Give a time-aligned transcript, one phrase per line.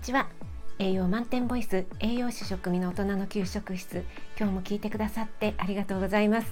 [0.00, 0.28] ちは。
[0.78, 4.02] 栄養満点ボイス栄養士食味の大人の給食室。
[4.38, 6.48] 今日も聞いてくださってありがとうございます、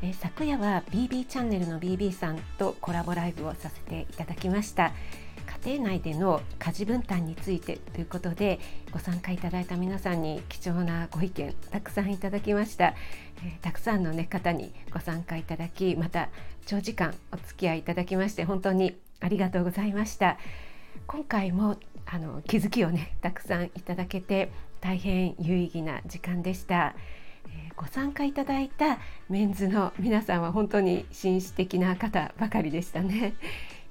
[0.00, 4.92] えー、昨夜は BB チャンネルの BB さんとコラボライブをさせていただきました。
[5.62, 8.60] 家庭内での家事分担についてということで
[8.92, 12.94] ご参加いただいた皆さんに貴重なご意見たくさんいただきました、
[13.44, 16.30] えー、たくさんの、ね、方にご参加いただきまた
[16.64, 20.38] 長時間お付き合いいただきまして本当にありがとうございました。
[21.06, 21.76] 今回も
[22.06, 26.94] あの気づきをねたくさんいただけて大変有意義な時間でした。
[27.48, 28.98] えー、ご参加いただいた
[29.28, 33.34] メンズの皆さんは本当に紳士的な方ばかりでしたね。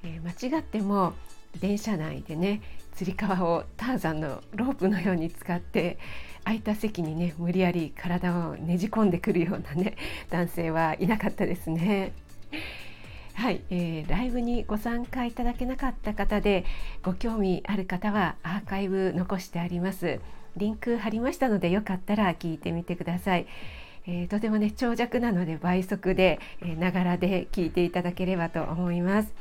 [0.03, 1.13] えー、間違っても
[1.59, 2.61] 電車内でね
[2.93, 5.97] つり革をターザンのロープのように使って
[6.43, 9.97] 空いた席にね無理やり体をねじ込んでくるようなね
[10.29, 12.13] 男性はいなかったですね。
[13.35, 16.65] はい、えー、ライブにご参加いただけなかった方で
[17.03, 20.19] ご興味ある方はアーカイブ残してあります。
[20.57, 23.45] リンク貼りましたのでよかったら聞いてみてください、
[24.07, 26.39] えー、とてもね長尺なので倍速で
[26.79, 29.33] ながらで聞いていただければと思います。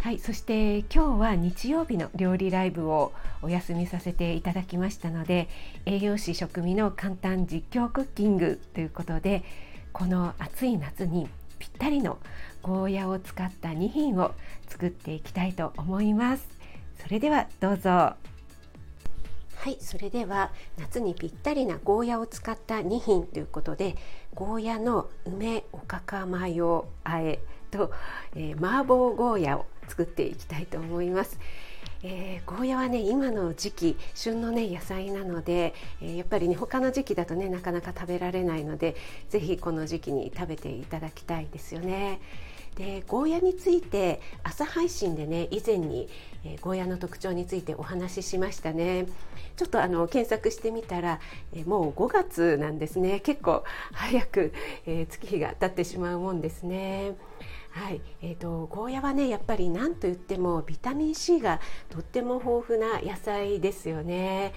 [0.00, 5.48] はい、そして今日は日曜日の料理ライブをお休みさせていただきましたので
[5.86, 9.42] 栄養士食味の簡単実況クッキングということで
[9.92, 12.18] この暑い夏にぴったりの
[12.62, 14.32] ゴーヤを使った2品を
[14.68, 16.48] 作っていきたいと思います。
[17.02, 17.90] それではどうぞ。
[17.90, 23.96] はいそれでは夏にぴったりなゴーヤを使った2品ということで
[24.32, 27.40] ゴーヤの梅おかかマヨあえ
[27.72, 27.92] と、
[28.36, 31.38] えー、麻婆ゴーヤを作っていきたいと思います。
[32.04, 38.94] えー、ゴーヤはね今の時期旬のね野菜なので、えー、やっぱりね他の時期だとねなかなか食べられないので
[39.28, 42.20] ぜひこの時期に食べていただきたいですよね。
[42.78, 46.08] でゴーヤについて朝配信でね以前に、
[46.44, 49.06] えー、ゴーヤの特徴についてお話ししましたね
[49.56, 51.20] ちょっとあの検索してみたら、
[51.52, 54.52] えー、もう5月なんですね結構早く、
[54.86, 57.16] えー、月日が経ってしまうもんですね。
[57.70, 61.60] はいえーと、ゴーヤはねやっぱり何と言ってもビタミン C が
[61.90, 64.52] とっても豊富な野菜ですよね。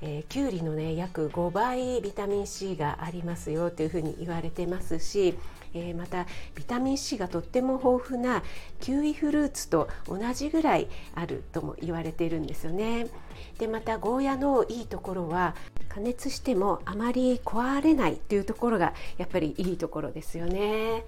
[0.00, 5.34] えー、きゅうりのね約5倍ビタミン C がありますよというふうに言われてますし、
[5.74, 8.42] えー、またビタミン C がとっても豊富な
[8.80, 13.06] キウイフルーツと同じぐらいあるとも言われているんですよね。
[13.58, 15.54] でまたゴーヤのいいところは
[15.88, 21.04] 加熱してもあまり壊れないというところがやっぱりいいところですよね。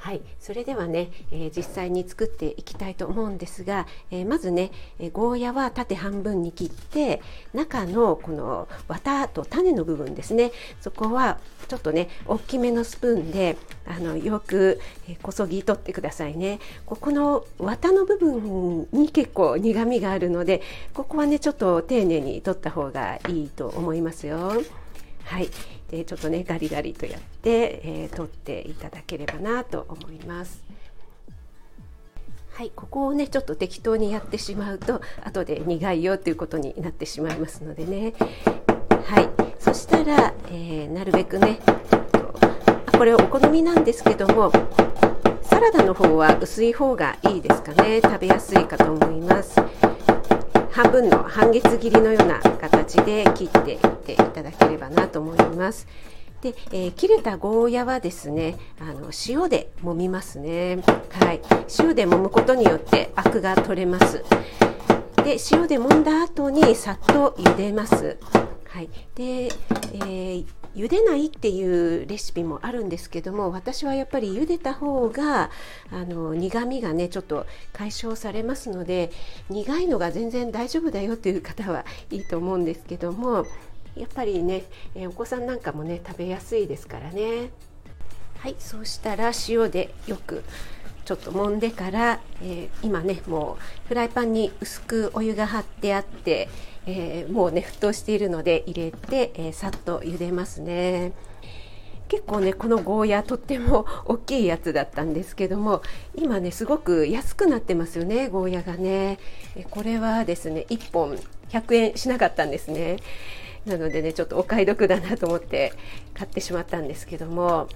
[0.00, 7.20] はい、それではね、えー、実際に作っていきたいと思うんですが、えー、まずね、えー、ゴーヤは縦半分に切って
[7.52, 10.52] 中のこの綿と種の部分ですね。
[10.80, 11.38] そこは
[11.68, 16.60] ちょっとね大きめのスプーンであのよく、えこそぎ取ってくださいね。
[16.86, 20.62] ここの綿の部分に結構苦みがあるので
[20.94, 24.62] ここはねちょっと丁寧に取った方がいいと思いますよ。
[25.24, 25.50] はい、
[25.90, 30.64] でちょっとねガリガリとやって、えー、取っていただければなと思います。
[32.54, 38.14] はい、ここをねちょっと適当にやってしまうと後で苦いよということになってしまいますのでね。
[39.04, 39.28] はい、
[39.58, 41.60] そしたら、えー、なるべくね
[42.96, 44.50] これお好みなんですけども
[45.42, 49.79] サラダの方は薄い方がいいですかね食べやすいかと思います。
[50.70, 55.86] 半分の半月切りのような形で切っていっていただければなと思います。
[56.42, 60.82] で、えー、切れたゴーヤはですねあの塩で揉みますね。
[61.10, 61.40] はい。
[61.78, 64.24] 塩で揉むことによってアクが取れます。
[65.16, 68.16] で塩で揉んだ後にさっと茹でます。
[68.68, 68.88] はい。
[69.14, 75.50] で、えー茹でないっていうレシピもあるんですけども私はやっぱり茹でた方が
[75.90, 79.10] あの苦みがねちょっと解消されますので
[79.48, 83.46] 苦いのが全然大丈夫だよという方はいいと思うんですけども
[83.96, 84.64] やっぱりね
[84.96, 87.50] お子さんなんかもね食べやすいですからね。
[88.38, 90.44] はいそうしたら塩でよく
[91.04, 96.48] ちょっと揉んでから、えー、今ねもうフライパンに薄くお湯が張ってあって、
[96.86, 101.12] えー、もうね沸騰しているので入れて、えー、さっと茹でますね。
[102.08, 105.80] 結構ねこのゴーヤとっても大きいやつだったんですけども
[106.16, 109.18] 今ねすごく安くなってますよねゴーヤがね。
[109.70, 111.16] これはですね1本
[111.50, 112.96] 100円しなかったんですね。
[113.64, 115.72] なのでねちょっとお買い得だなと思って
[116.14, 117.68] 買ってしまったんですけども。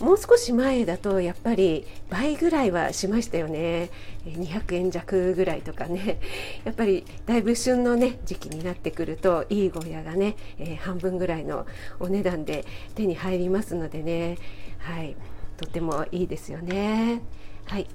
[0.00, 3.90] もう少し前だとやっぱり倍ぐらいはしましたよね。
[4.26, 6.20] 200円弱ぐらいとかね。
[6.64, 11.66] やっぱりだいぶ旬のね時期になってくるといいゴーヤがね、えー、半分ぐらいの
[11.98, 14.36] お値段で手に入りますのでね。
[14.78, 15.16] はい。
[15.56, 17.22] とてもいいですよね。
[17.64, 17.86] はい。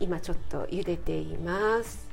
[0.00, 2.08] 今ちょっと茹でています。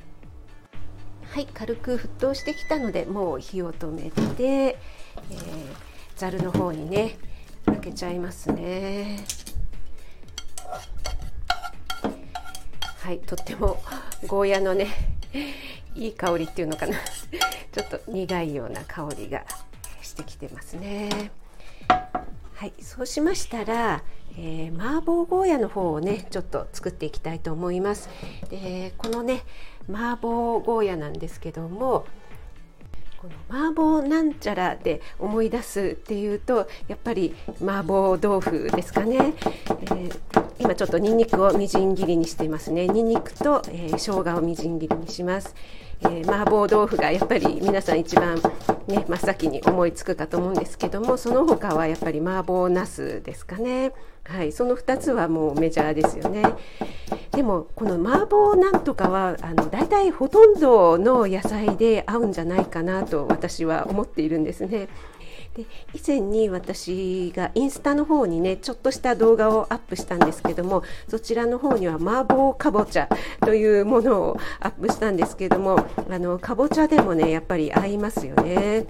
[1.24, 1.46] はい。
[1.46, 5.36] 軽く沸騰してきたのでもう火を止めて、えー、
[6.16, 7.16] ざるの方にね
[7.82, 9.24] けちゃいますね。
[13.00, 13.82] はいとっても
[14.28, 14.86] ゴーヤのね
[15.94, 16.96] いい香りっていうのかな。
[17.72, 19.44] ちょっと苦いような香りが
[20.00, 21.32] してきてますね。
[22.54, 24.04] はいそうしましたら
[24.38, 28.08] えー、麻婆ゴーヤの方をねちょっと作っていきたいと思います。
[28.48, 29.44] でこのね
[29.90, 32.06] 麻婆ゴーヤなんですけども
[33.22, 39.34] この麻婆なんちゃらで思い出すっていうとやっぱり麻婆豆腐ですかね、
[39.68, 40.18] えー、
[40.58, 42.88] 今ちょっとニンニクをみじん切りにしていますね。
[42.88, 45.54] ニンニクと、えー、生姜をみじん切りにします。
[46.00, 48.42] えー、麻婆豆腐がやっぱり皆さん一番
[48.88, 52.86] ね真っ先に思いつくかと思うんですけどもその他はやっぱり麻婆茄
[53.20, 53.92] 子ですかね。
[54.24, 54.50] はい。
[54.50, 56.42] その2つはもうメジャーですよね。
[57.32, 64.88] でもこの麻婆なんとかはあの大体ほとんどの野菜で合うんじゃないかなと私は思っているんですね。
[65.54, 65.62] で
[65.94, 73.08] 以前に私がインスタの方にねちょっとした動画をアップしたんですけどもそちらの方には麻婆かぼちゃ
[73.40, 78.86] というものをアップしたんですけどもあのかぼちゃでもねやっぱり合いますよね。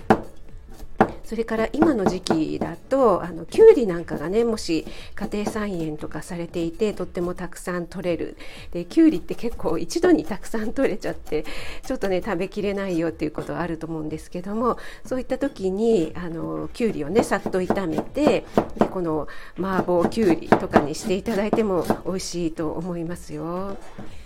[1.32, 4.84] それから今の時期だとあのきゅうりなんかがねもし
[5.14, 8.36] 家庭菜園とかされていてとってもたくさん取れる
[8.70, 11.46] できゅうりって結構一度にたくさん取れちゃって
[11.86, 14.76] ちょっとね食べきれないよっていうことはあると思うんですけども
[15.06, 18.44] そういった時にあのきゅうりをねさっと炒めて
[18.76, 19.26] でこの
[19.58, 23.78] 麻婆きゅうりとかにしていただいても美味しいと思いますよ。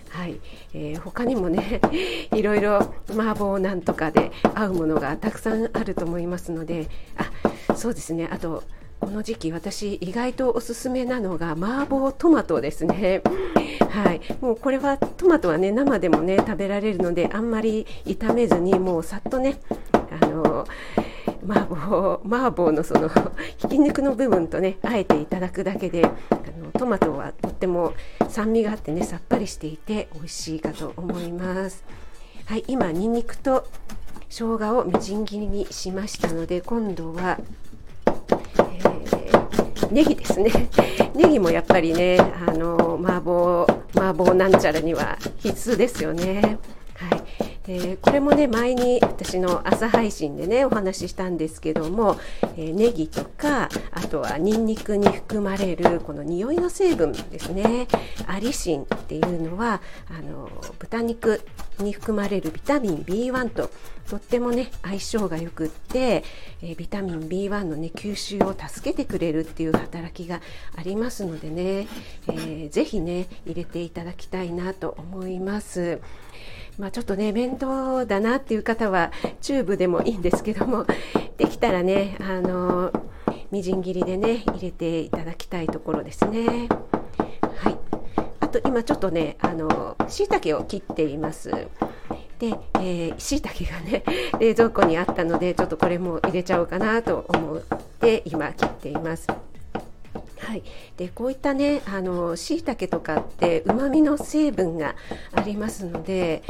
[0.09, 0.39] はい、
[0.73, 1.81] えー、他にもね
[2.33, 6.87] いろいろ麻婆なんとかで合うものがたくさんあると思いますので
[7.17, 8.27] あそうですね。
[8.31, 8.63] あと
[8.99, 13.21] この時期私意外とおすすめなのが麻婆トマトですね。
[13.89, 19.59] はい、もうこれはトマトはね生でもね食べられるのであんまり炒めずにもうさっとね
[19.93, 20.65] あの
[21.45, 23.09] 麻婆麻婆のその
[23.57, 26.09] ひき肉の部分とねあえていただくだけであ
[26.63, 27.93] のトマトはとっても
[28.29, 31.83] 酸味があってねさっぱりしていて美味しいかと思います。
[32.45, 33.65] はい、今にんにくと
[34.29, 37.37] 生姜をみじん切りにしましたので今度は、
[38.59, 40.51] えー、ネギですね
[41.13, 42.17] ネギもやっぱりね
[42.47, 46.57] あの麻婆麻婆なんちゃらには必須ですよね。
[47.67, 52.17] はいでこれもね前に私の朝配信でねお話ししたんですけども、
[52.55, 57.87] えー、ネギとかあとはニンニクに含まれるこの匂いの成分ですね
[58.25, 60.49] アリシンっていうのはあの
[60.79, 61.41] 豚肉
[61.79, 63.69] に含まれるビタミン B1 と
[64.09, 66.23] とってもね相性がよくって、
[66.61, 70.39] えー、ビタミン B1 のね吸収を助けてくれるっていう働きが
[70.77, 71.87] ありますのでね、
[72.29, 75.99] えー、ぜひね入れていただきたいなと思います。
[76.77, 80.85] まあ、ちょっとね面倒だなっていう方はチューブでもいいんですけども
[81.37, 82.91] できたらねあの
[83.51, 86.67] みじん切りでね入れていただきたいところですね。
[87.57, 87.77] はい、
[88.39, 91.49] あと今ちょっとねあの椎茸を切っています。
[91.49, 94.03] で、えー、椎茸がね
[94.39, 97.61] 冷蔵庫にあったのでちょっとこれも入れちゃおうかなと思っ
[97.99, 99.27] て今切っています。
[100.47, 100.63] はい、
[100.95, 104.95] でこういったねあの椎茸とかってうまみの成分が
[105.33, 106.41] ありますので、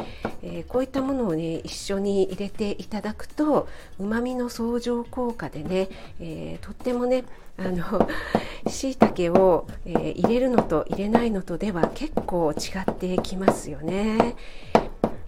[0.43, 5.89] えー、こういったものをね一緒に入れていただくとうまみの相乗効果でね、
[6.19, 7.23] えー、とってもね
[7.57, 8.07] あの
[8.67, 12.55] 椎茸を、えー、入れるのと入れないのとでは結構違
[12.91, 14.35] ってきますよね。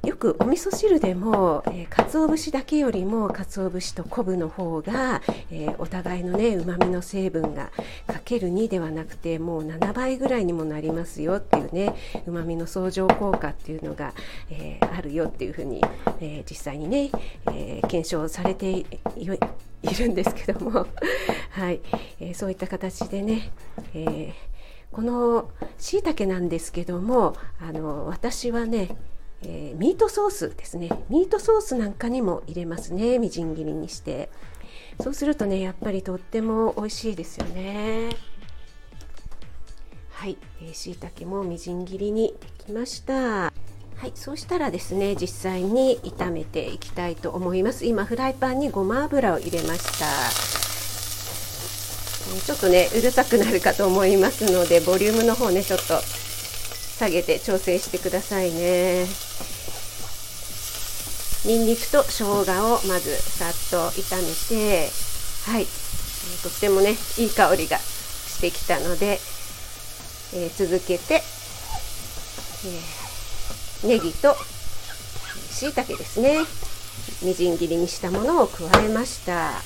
[0.10, 7.72] よくお味噌汁でも、えー、鰹節だけよりも鰹節と昆布の方が、えー、お互いのねうまみの成分が
[8.08, 11.94] かける2ではなくてもう7倍ぐらいにもなりますよっていうね
[12.26, 14.16] うまみの相乗効果っていうのが、
[14.50, 15.80] えー、あるよっていうふうに、
[16.20, 17.12] え実際にね、
[17.52, 18.86] え検証されてい
[19.26, 19.38] る
[20.10, 20.88] んですけども。
[21.52, 21.82] はい、
[22.20, 23.52] えそういった形でね、
[23.94, 24.34] え
[24.92, 28.90] このしいたけなんですけどもあの私はね
[29.44, 30.90] えー、ミートソースですね。
[31.10, 33.20] ミートソースなんかにも入れますね。
[33.20, 34.30] みじん切りにして。
[35.02, 38.10] そうするとねやっぱりとっても美味しいですよね。
[40.12, 40.38] はい。
[40.74, 43.14] しいたけもみじん切りにできました。
[43.14, 47.86] はい、そうしたらですね実際に炒めていきたいと思います。
[47.86, 50.06] 今フライパンにごま油を入れました。
[52.46, 59.29] ちょっとねうるさくなるかと思いますのでボリュームの方ねちょっと下げて調整してくださいね。
[61.46, 64.90] にんにくと生姜をまずさっと炒めて
[65.46, 65.66] はい。
[66.44, 69.20] とってもねいい香りがしてきたので、
[70.34, 74.36] えー、続けて、えー、ネギと
[75.52, 76.46] 椎茸ですね。
[77.24, 79.34] みじん切りにしたものを加えました。
[79.34, 79.62] は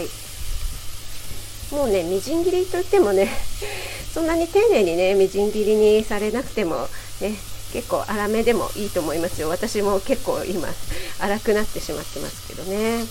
[0.00, 0.08] い。
[1.74, 3.28] もうねみじん切りといってもね
[4.12, 6.88] そんなに丁寧にねみじん切りにされなくても
[7.20, 7.34] ね
[7.74, 9.48] 結構粗めでもいいと思いますよ。
[9.48, 10.68] 私も結構今
[11.20, 13.04] 粗くなってしまってますけどね。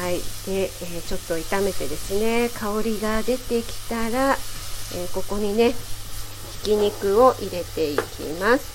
[0.00, 0.16] はい。
[0.46, 2.48] で、えー、ちょっと炒めてですね。
[2.48, 5.72] 香りが出てきたら、えー、ここにね
[6.62, 8.74] ひき肉を入れていきます。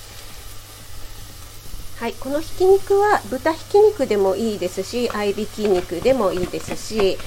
[2.00, 7.18] はい、このひき肉は豚ひき肉でもいいですし合いびき肉でもいいですし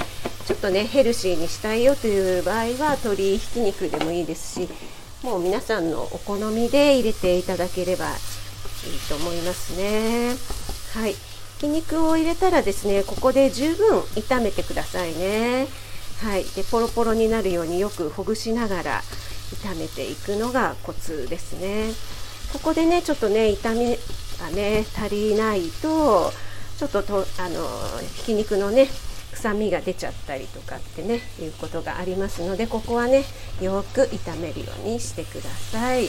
[0.47, 4.69] ちょっとねヘルシーにしたいよという場合は鶏ひき肉でもいいですし
[5.25, 8.15] もう皆さんのお好みで入れていただければいい
[9.09, 10.37] と思いますね。
[10.93, 11.19] はい、ひ
[11.61, 15.67] き肉を入れたらですねここで十分炒めてくださいね。
[16.23, 19.01] はい、でポロポロになるようによくほぐしながら
[19.63, 21.91] 炒めていくのがコツですね。
[22.53, 23.99] ここでねちょっとね炒め
[24.39, 26.33] がね足りないと
[26.77, 27.67] ちょっととあの
[28.17, 28.89] ひき肉のね
[29.35, 33.25] 臭みが出ちゃったりとかってねいうことがありますのでここはね
[33.61, 36.09] よく炒めるようにしてください。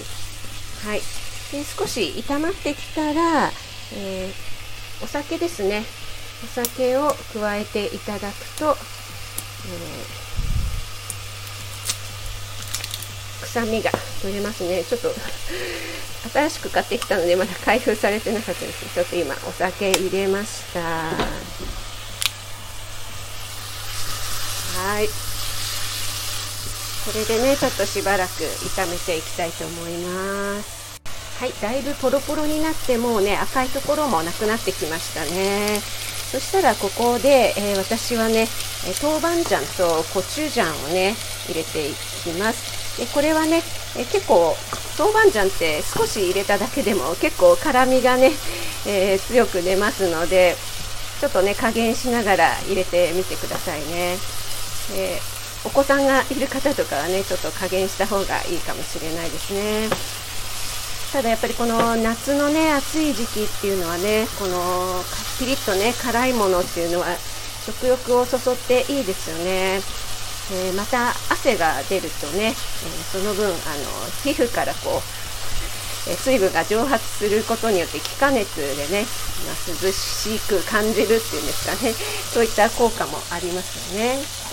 [0.85, 0.99] はい、
[1.51, 3.49] で少し炒まってきたら、
[3.93, 5.83] えー、お酒ですね。
[6.43, 10.25] お酒を加えていただくと、えー
[13.55, 13.89] 臭みが
[14.21, 14.83] 取れますね。
[14.83, 15.13] ちょっと
[16.33, 18.93] 新しく買ってきたのでまだ開封されてなかったです。
[18.93, 21.84] ちょっと今お酒入れました。
[24.75, 25.07] はい。
[27.05, 28.31] これでねちょっとしばらく
[28.75, 31.01] 炒めていきたいと思います。
[31.39, 35.79] はいだいぶポロポロになってもうね赤いところもなくなってきましたね。
[36.31, 38.47] そしたらここで、えー、私はね
[39.01, 41.15] 豆板醤とコチュジャンをね
[41.47, 42.99] 入れていきます。
[42.99, 43.61] でこれはね
[43.97, 44.55] え結構
[44.97, 48.31] 豆板醤って少し入れただけでも結構辛みがね、
[48.87, 50.55] えー、強く出ますので
[51.19, 54.15] ちょっとね加減しながら入れてみてくださいね、
[54.93, 59.89] えー、お子さんがいる方とかはねちょっと加減した方がいいかもしれないですね。
[61.11, 65.01] ただやっぱりこの夏のね暑い時期っていうのはねこの
[65.39, 67.07] ピリッとね辛いものっていうのは
[67.65, 69.79] 食欲をそそっていいですよね。
[70.51, 72.53] えー、また汗が出るとね、えー、
[73.09, 73.53] その分あの
[74.23, 79.05] 皮膚からこう、水分が蒸発することによって気化熱でね、
[79.47, 81.93] ま、涼しく感じるっていうんですかね。
[82.31, 84.44] そういった効果もありますよね。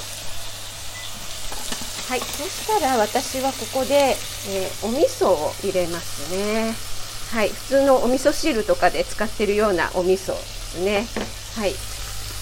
[2.09, 4.17] はい、そしたら私はここで、
[4.49, 6.75] えお味噌を入れますね。
[7.33, 11.07] はい、普通のお味噌汁とかで使ってるようなお味噌ですね。
[11.57, 11.75] はい、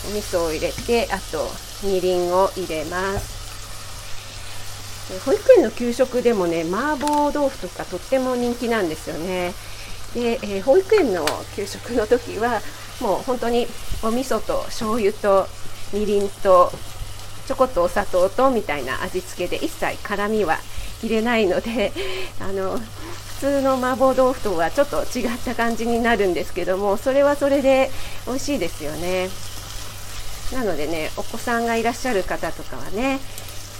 [0.08, 1.48] お味噌を入れてあと
[1.82, 3.40] みりんを入れます
[5.24, 9.52] 保育園の給食でもね麻婆豆腐とかとっても人気なんですよね
[10.14, 11.26] で、えー、保育園の
[11.56, 12.60] 給食の時は
[13.00, 13.66] もう本当に
[14.02, 15.46] お味噌と醤油と
[15.92, 16.70] みりんと
[17.50, 20.58] ちょこっとお砂糖とみたいな味付けで一切辛みは
[21.02, 21.92] 入れないので
[22.38, 27.90] あの普通の麻婆豆腐とはちょっと違った感じになるんですけどもそれはそれで
[28.28, 29.28] 美味しいですよね。
[30.52, 33.18] なのでねお子さんがいらっしゃる方とかはね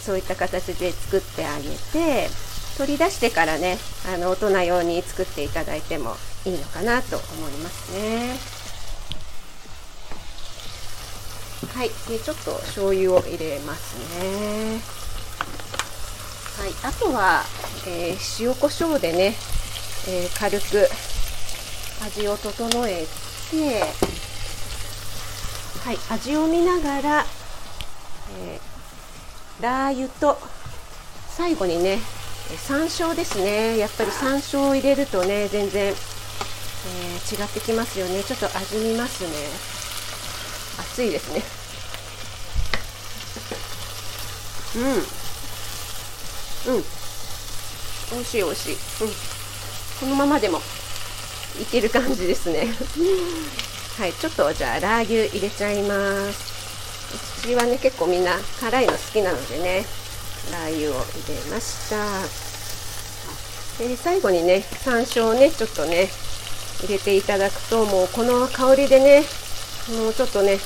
[0.05, 2.29] そういった形で作ってあげて
[2.77, 3.79] 取り出してからね
[4.12, 8.60] あの大人用に作っていただいてもいいのかなと思いますね。
[11.67, 11.90] はい。
[12.09, 14.81] でちょっと醤油を入れますね。
[16.59, 16.73] はい。
[16.85, 17.43] あとは、
[17.87, 19.35] えー、塩コショウでね、
[20.09, 20.88] えー、軽く
[22.05, 23.07] 味を整え
[23.50, 23.83] て
[25.85, 25.99] はい。
[26.11, 27.26] 味を見ながら、
[28.43, 28.71] えー
[29.61, 30.38] ラー油と
[31.29, 31.99] 最後にね
[32.67, 33.76] 山椒ですね。
[33.76, 35.95] やっぱり山椒を入れるとね全然、えー、
[37.38, 38.25] 違ってきますよね。
[38.25, 39.31] ちょっと味見ますね。
[40.79, 41.43] 熱いですね。
[44.77, 46.75] うん。
[46.75, 46.85] うん。
[48.12, 48.79] 美味しい美味しい、うん、
[50.00, 50.59] このままでも
[51.61, 52.67] いける感じですね。
[53.99, 57.43] はいちょっとじゃあラー油入れちゃいます。
[57.45, 59.85] うちはね結構みんな辛いの好きなのでね
[60.50, 61.97] ラー油を入れました。
[63.79, 66.09] で最後にね山椒をねちょっとね
[66.83, 69.23] 入れていただくともうこの香りでね
[69.99, 70.59] もうちょっとね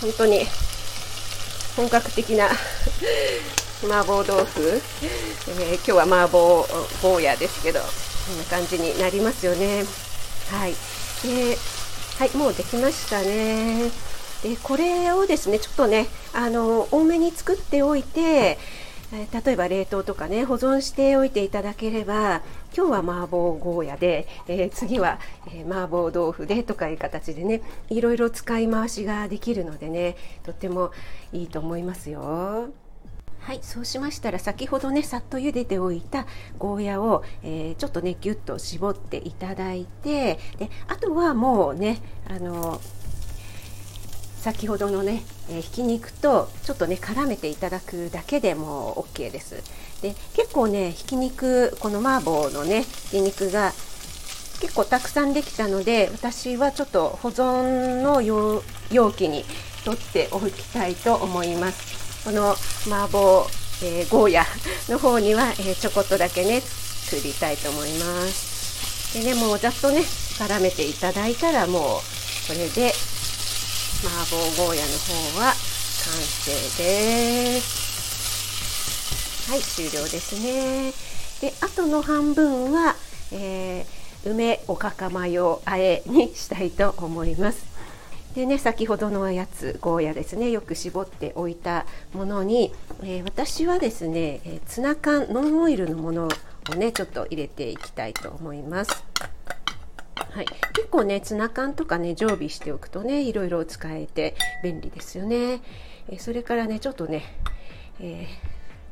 [0.00, 0.46] 本当に
[1.76, 2.48] 本格的な
[3.84, 4.82] 麻婆豆腐、
[5.60, 6.66] えー、今日は麻婆
[7.02, 9.84] 坊やですけどこんな感じになりますよね。
[10.50, 10.74] はい。
[11.22, 11.58] で
[12.18, 13.90] はいもうできましたね。
[14.42, 18.58] でこれをですねちょっとねあの多めに作っておいて
[19.12, 22.42] 例えば冷凍とかね保存しておいていただければ
[22.76, 30.90] 今日は麻婆ゴーヤで、えー、次は、えー、麻婆豆腐でとかいう形でねいろいろ使い回しができるのでねとっても
[31.32, 32.68] いいと思いますよ。
[33.40, 36.26] はいそうしましたら先ほどねさっと茹でておいた
[36.58, 42.80] ゴーヤを、えー、ちょっとねぎゅっと絞っていただいてであとはもうねあの
[44.46, 49.62] 先ほどのね、えー、ひき肉とちょっとね絡めていただくだけでもう OK です。
[50.02, 53.72] で結構ねひき肉この麻婆のねひき肉が
[54.60, 58.62] 結構たくさんできたので私はちょっと保存の容
[59.12, 59.44] 器に
[59.84, 62.24] 取っておきたいと思います。
[62.24, 63.46] この麻婆、
[63.84, 64.44] えー、ゴーヤ
[64.88, 69.14] の方には、えー、ちょこっとだけね作りたいと思います。
[69.22, 72.92] でねもうざっとね絡めていただいたらもうこれで
[74.06, 75.56] 麻婆ゴーヤの方は完
[76.22, 79.50] 成です。
[79.50, 80.92] はい終了ですね。
[81.40, 82.94] であとの半分は、
[83.32, 87.66] えー、梅おかかマヨあえにしたいと思います。
[88.34, 90.50] でね先ほどのやつゴーヤですね。
[90.50, 91.84] よく絞っておいた
[92.14, 92.72] ものに、
[93.02, 96.28] えー、私はですね、えー、ツナ缶ノンオイルのもの
[96.70, 99.04] をねちょっと入れていきたいと思います。
[100.36, 105.62] はい、結構ねツナ缶とかね常備しておくとねいろいろ使えて便利ですよね。
[106.10, 107.22] え、それからねちょっとね、
[108.00, 108.28] え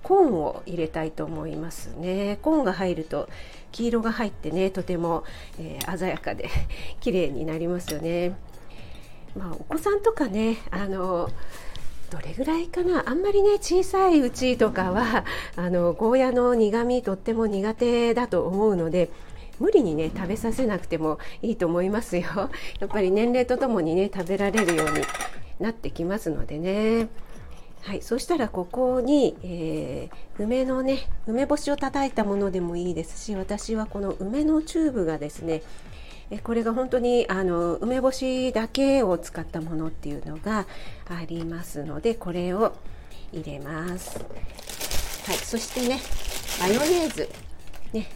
[0.02, 2.38] コーンを入れたいと思いますね。
[2.40, 3.28] コーンが入ると
[3.72, 5.24] 黄色が入ってねとても、
[5.60, 6.48] え鮮やかで
[7.00, 8.34] 綺麗になりますよね。
[9.36, 11.28] まあ、お子さんとかねあの
[12.10, 13.06] どれぐらいかな？
[13.06, 19.10] あんまりね小さいうちとかはあのゴーヤの苦みとっても苦手だと思うので
[19.58, 22.24] 無理にね食べさせなくてもいいと思いますよ。
[22.80, 25.04] やっぱり年齢とともにね食べられるように
[25.60, 27.08] なってきますのでね。
[27.82, 35.60] はい、そしたらここに、えー、梅のね梅干しを叩いたものでもいいですし私はこの梅のチューブがですね
[36.30, 40.66] えこれが本当にあの梅干しだけを使ったものっていうのが
[41.08, 42.72] ありますのでこれを
[43.32, 44.18] 入れます。
[45.26, 46.00] はい、そしてね
[46.60, 47.28] マヨネーズ。
[47.92, 48.08] ね、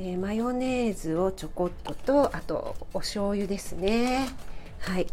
[0.00, 4.28] えー、マヨネーズをちょこっととあとお醤油ですね。
[4.80, 5.06] はい、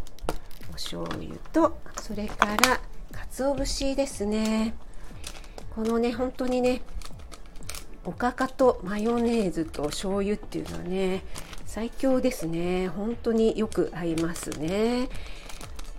[0.69, 4.73] お醤油とそれから鰹節ですね。
[5.75, 6.81] このね本当にね
[8.03, 11.23] おかかとマヨネーズと醤油っていうのはね
[11.65, 15.07] 最強ですね本当によく合いますね、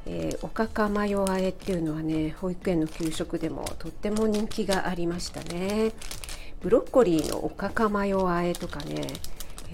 [0.06, 5.92] えー、おかかマヨあえっていうのはね保育園の給食でもとっても人気がありましたね
[6.62, 9.06] ブロッコリーのおかかマヨあえとかね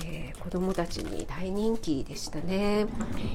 [0.04, 2.86] えー、子どもたちに大人気でしたね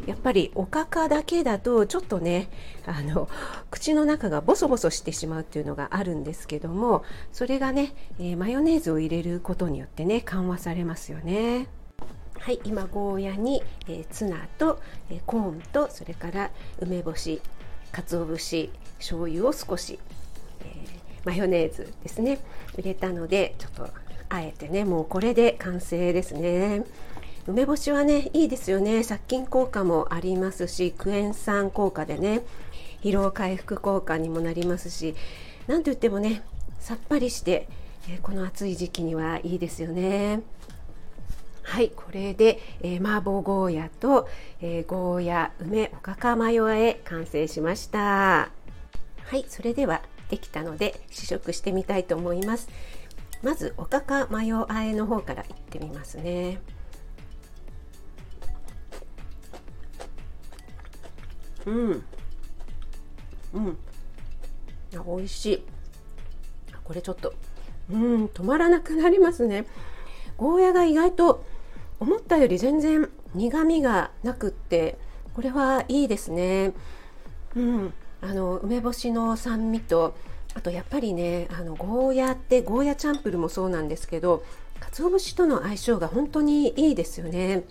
[0.06, 2.50] やっぱりおかかだけだとちょっとね
[2.86, 3.30] あの
[3.70, 11.68] 口の中がボソボソしてしまうっていうのがあるんですけどもそれがね、えー、マヨネーズを入れることによってね緩和されますよね。
[12.40, 17.42] はい今ゴーヤに、えー、ツナと、えー、コーンとそれから梅干し
[17.94, 20.00] 鰹節醤油を少し、
[21.26, 22.40] マヨネーズですね。
[22.74, 23.90] 入れたのでちょっと
[24.30, 26.84] あえてねもうこれで完成ですね。
[27.46, 29.04] 梅干しはねいいですよね。
[29.04, 32.42] 殺菌効果もありますしクエン酸効果でね
[33.04, 35.16] 疲労回復効果にもなりますし
[35.68, 36.42] 何と言ってもね
[36.80, 37.70] さっぱりして、
[38.10, 40.42] えこの暑い時期にはいいですよね。
[41.62, 44.28] はいこれで、えー、麻婆ゴーヤと、
[44.62, 48.50] えー、ゴーヤ梅おかかマヨあえ完成しました。
[49.24, 52.70] はいそれではできたので試食してみたいと思います。
[53.42, 56.60] まずおかかマヨあえの方からいってみますね。
[61.66, 62.04] うん。
[63.54, 63.78] うん。
[64.96, 65.66] あ美味しい。
[66.84, 67.34] これちょっと。
[67.92, 69.66] うん止まらなくなりますね。
[70.38, 71.46] ゴーヤが意外と
[72.00, 74.98] 思ったより全然苦みがなくって
[75.34, 76.74] これはいいですね。
[77.56, 80.16] うん、あの梅干しの酸味と
[80.54, 84.44] あとやっぱりねあのゴーヤってゴーヤチャンプルもそうなんですけど
[84.80, 87.64] 鰹節との相性が本当にいいですよね。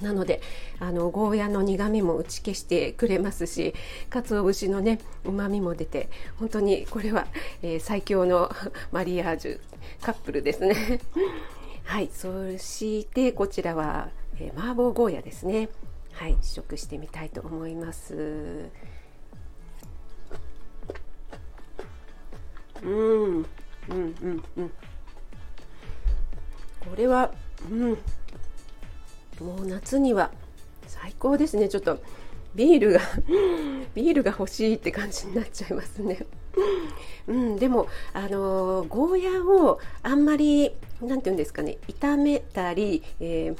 [0.00, 0.40] なので
[0.80, 3.72] あのゴーヤの苦みも打ち消してくれますし
[4.10, 6.08] 鰹節のね旨味も出て
[6.40, 7.28] 本当にこれは、
[7.62, 8.50] えー、最強の
[8.90, 9.60] マリアージュ
[10.00, 11.00] カップルですね。
[11.84, 15.68] はいそしてこちらは、えー、麻婆ゴーヤですね
[16.12, 18.70] はい試食してみたいと思います
[22.82, 23.46] うんうん
[23.88, 24.70] うんうん。
[26.80, 27.30] これは
[27.70, 27.90] うん。
[29.40, 30.30] もう夏には
[30.86, 31.68] 最高ですね。
[31.68, 31.98] ちょっと
[32.54, 33.00] ビールが
[33.94, 36.26] ビールが欲しいって感じになっちゃいますね。
[37.26, 41.78] うん、でもあのゴーヤーをあんまりなんて言うんですかね。
[41.88, 43.54] 炒めたり、え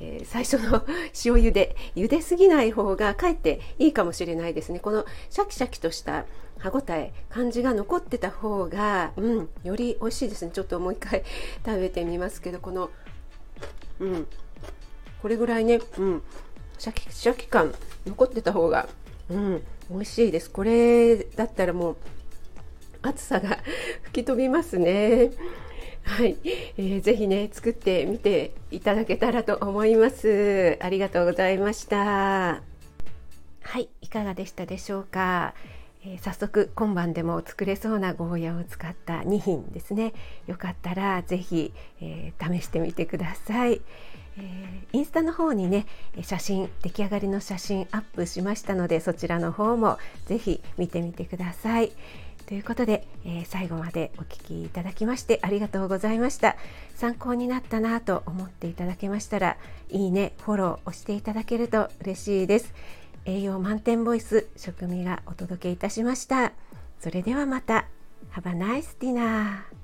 [0.00, 0.84] えー、最初の
[1.24, 4.80] 塩茹で茹ですぎない方がかえっていいかもしれないですね。
[4.80, 6.24] このシャキシャキとした
[6.58, 11.24] 歯ごたえ感じが残ってた方が、うん、より美味しいですねちょっともう一回
[11.64, 12.90] 食べてみますけどこの、
[14.00, 14.26] うん、
[15.22, 16.22] これぐらいね、うん、
[16.78, 17.74] シャキシャキ感
[18.06, 18.88] 残ってた方が、
[19.30, 21.96] うん、美味しいですこれだったらもう
[23.02, 23.58] 暑さが
[24.02, 25.30] 吹き飛びますね。
[26.02, 30.78] はい、えー、ぜひね作ってみていただけたらと思います。
[30.80, 32.62] ありがとうございました。
[33.62, 35.54] はい、いかがでしたでしょうか？
[36.04, 40.12] えー、早速今晩でも作れそうなゴーヤを使った2品ですね。
[40.46, 43.80] よかったらぜひ、えー、試してみてください。
[44.38, 45.86] えー、インスタの方にね
[46.22, 51.92] 写真出来上がりの写真アップしましたのでそちらの方もぜひ見てみてください。
[52.48, 56.56] ということで、え、最後までお聴きいただきましてありがとうございました
[56.94, 59.58] 参考になったなと思っていただけましたら
[59.90, 62.72] いいねフォロー押していただけると嬉しいです
[63.28, 66.54] 栄養満点ボイス食味がお届けいたしました。
[66.98, 67.84] それではまた。
[68.32, 69.77] Have a nice dinner